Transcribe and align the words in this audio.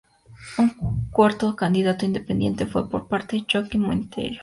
Un 0.57 1.09
cuarto 1.11 1.53
candidato 1.55 2.05
independiente 2.07 2.65
fue, 2.65 2.89
por 2.89 3.01
su 3.01 3.07
parte, 3.07 3.45
Joaquim 3.47 3.83
Monteiro. 3.83 4.39